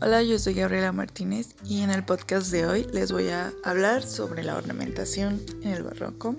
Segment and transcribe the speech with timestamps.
[0.00, 4.04] Hola, yo soy Gabriela Martínez y en el podcast de hoy les voy a hablar
[4.04, 6.36] sobre la ornamentación en el barroco.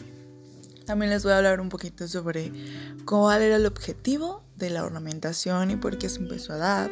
[0.85, 2.53] También les voy a hablar un poquito sobre
[3.03, 6.91] cuál era el objetivo de la ornamentación y por qué se empezó a dar.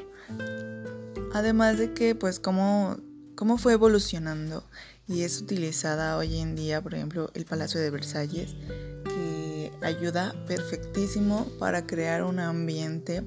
[1.34, 2.98] Además de que, pues, cómo,
[3.36, 4.66] cómo fue evolucionando
[5.08, 8.58] y es utilizada hoy en día, por ejemplo, el Palacio de Versalles,
[9.06, 13.24] que ayuda perfectísimo para crear un ambiente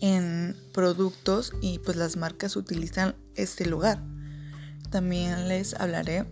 [0.00, 4.02] en productos y pues las marcas utilizan este lugar.
[4.90, 6.26] También les hablaré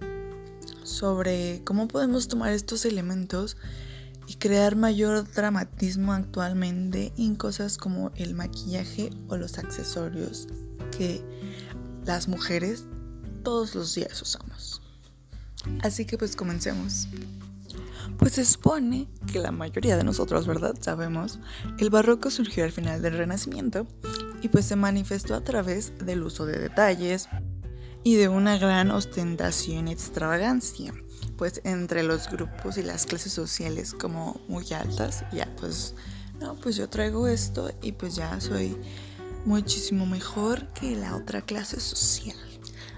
[0.85, 3.57] sobre cómo podemos tomar estos elementos
[4.27, 10.49] y crear mayor dramatismo actualmente en cosas como el maquillaje o los accesorios
[10.97, 11.23] que
[12.05, 12.85] las mujeres
[13.43, 14.81] todos los días usamos.
[15.83, 17.09] Así que pues comencemos.
[18.19, 20.75] Pues se supone que la mayoría de nosotros, ¿verdad?
[20.81, 21.41] Sabemos,
[21.79, 23.87] el barroco surgió al final del Renacimiento
[24.43, 27.29] y pues se manifestó a través del uso de detalles
[28.05, 30.95] y de una gran ostentación y extravagancia.
[31.37, 35.95] Pues entre los grupos y las clases sociales como muy altas, ya pues,
[36.41, 38.77] no, pues yo traigo esto y pues ya soy
[39.45, 42.37] muchísimo mejor que la otra clase social.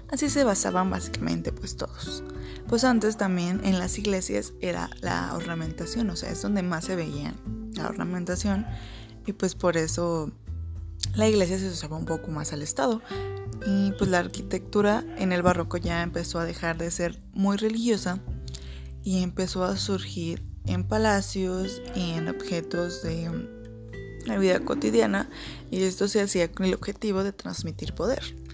[0.09, 2.23] Así se basaban básicamente pues todos.
[2.67, 6.95] Pues antes también en las iglesias era la ornamentación, o sea, es donde más se
[6.95, 7.33] veía
[7.73, 8.65] la ornamentación
[9.25, 10.31] y pues por eso
[11.15, 13.01] la iglesia se usaba un poco más al estado.
[13.65, 18.19] Y pues la arquitectura en el barroco ya empezó a dejar de ser muy religiosa
[19.03, 23.29] y empezó a surgir en palacios y en objetos de
[24.25, 25.29] la vida cotidiana
[25.71, 28.44] y esto se hacía con el objetivo de transmitir poder.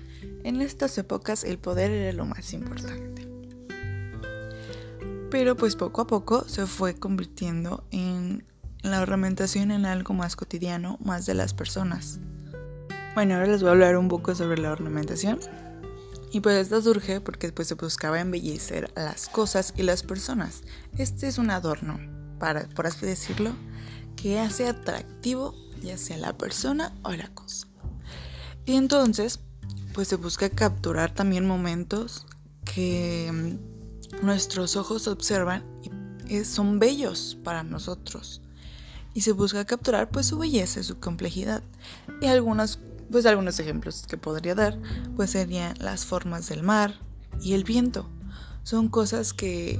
[0.43, 3.27] En estas épocas el poder era lo más importante.
[5.29, 8.43] Pero pues poco a poco se fue convirtiendo en
[8.81, 12.19] la ornamentación en algo más cotidiano, más de las personas.
[13.13, 15.39] Bueno, ahora les voy a hablar un poco sobre la ornamentación.
[16.31, 20.63] Y pues esta surge porque pues se buscaba embellecer las cosas y las personas.
[20.97, 21.99] Este es un adorno,
[22.39, 23.51] para, por así decirlo,
[24.15, 27.67] que hace atractivo ya sea la persona o la cosa.
[28.65, 29.39] Y entonces,
[29.93, 32.25] pues se busca capturar también momentos
[32.65, 35.63] que mm, nuestros ojos observan
[36.27, 38.41] y son bellos para nosotros.
[39.13, 41.61] Y se busca capturar pues su belleza y su complejidad.
[42.21, 42.79] Y algunos,
[43.11, 44.77] pues algunos ejemplos que podría dar
[45.15, 46.93] pues serían las formas del mar
[47.41, 48.09] y el viento.
[48.63, 49.79] Son cosas que,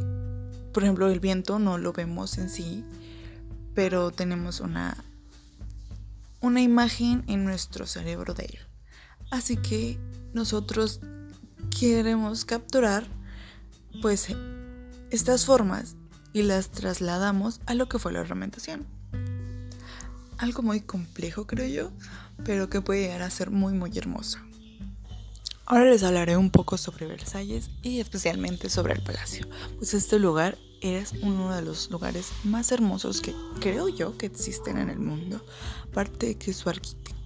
[0.73, 2.83] por ejemplo, el viento no lo vemos en sí,
[3.73, 4.97] pero tenemos una,
[6.41, 8.70] una imagen en nuestro cerebro de él.
[9.31, 9.97] Así que
[10.33, 10.99] nosotros
[11.79, 13.05] queremos capturar
[14.01, 14.27] pues
[15.09, 15.95] estas formas
[16.33, 18.85] y las trasladamos a lo que fue la ornamentación.
[20.37, 21.91] Algo muy complejo creo yo,
[22.43, 24.39] pero que puede llegar a ser muy muy hermoso.
[25.65, 29.47] Ahora les hablaré un poco sobre Versalles y especialmente sobre el palacio,
[29.77, 34.77] pues este lugar es uno de los lugares más hermosos que creo yo que existen
[34.77, 35.45] en el mundo.
[35.89, 37.20] Aparte de que su arquitectura,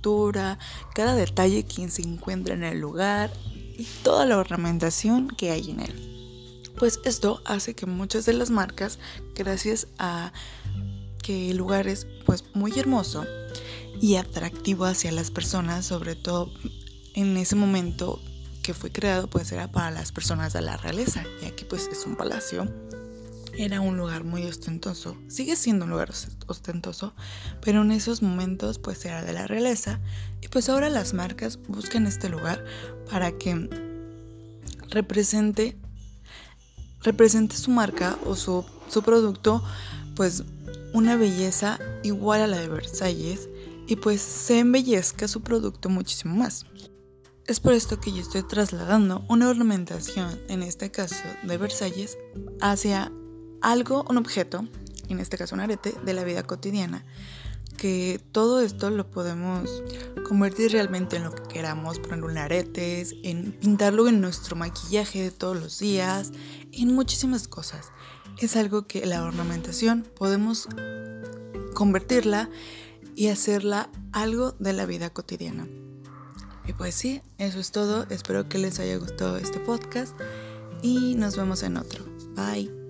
[0.93, 3.31] cada detalle que se encuentra en el lugar
[3.77, 6.61] y toda la ornamentación que hay en él.
[6.77, 8.99] Pues esto hace que muchas de las marcas,
[9.33, 10.31] gracias a
[11.23, 13.25] que el lugar es pues muy hermoso
[13.99, 16.51] y atractivo hacia las personas, sobre todo
[17.15, 18.21] en ese momento
[18.61, 22.05] que fue creado pues era para las personas de la realeza y aquí pues es
[22.05, 22.67] un palacio
[23.57, 26.11] era un lugar muy ostentoso sigue siendo un lugar
[26.47, 27.13] ostentoso
[27.61, 29.99] pero en esos momentos pues era de la realeza
[30.41, 32.63] y pues ahora las marcas buscan este lugar
[33.09, 33.69] para que
[34.89, 35.77] represente
[37.01, 39.63] represente su marca o su, su producto
[40.15, 40.43] pues
[40.93, 43.49] una belleza igual a la de Versalles
[43.87, 46.65] y pues se embellezca su producto muchísimo más.
[47.45, 52.17] Es por esto que yo estoy trasladando una ornamentación, en este caso de Versalles,
[52.59, 53.11] hacia
[53.61, 54.67] algo, un objeto,
[55.09, 57.05] en este caso un arete, de la vida cotidiana.
[57.77, 59.83] Que todo esto lo podemos
[60.27, 65.31] convertir realmente en lo que queramos, ponerlo en aretes, en pintarlo en nuestro maquillaje de
[65.31, 66.31] todos los días,
[66.71, 67.91] en muchísimas cosas.
[68.39, 70.69] Es algo que la ornamentación podemos
[71.73, 72.49] convertirla
[73.15, 75.67] y hacerla algo de la vida cotidiana.
[76.67, 78.05] Y pues sí, eso es todo.
[78.09, 80.17] Espero que les haya gustado este podcast
[80.81, 82.03] y nos vemos en otro.
[82.35, 82.84] Bye.